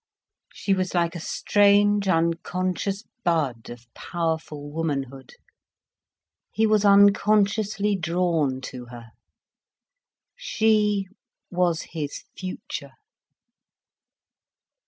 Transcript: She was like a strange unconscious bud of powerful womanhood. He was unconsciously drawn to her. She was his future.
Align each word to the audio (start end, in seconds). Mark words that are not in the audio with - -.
She 0.51 0.73
was 0.73 0.95
like 0.95 1.13
a 1.15 1.19
strange 1.19 2.07
unconscious 2.07 3.03
bud 3.23 3.69
of 3.69 3.85
powerful 3.93 4.71
womanhood. 4.71 5.33
He 6.51 6.65
was 6.65 6.83
unconsciously 6.83 7.95
drawn 7.97 8.61
to 8.61 8.85
her. 8.85 9.11
She 10.35 11.07
was 11.51 11.83
his 11.93 12.23
future. 12.35 12.93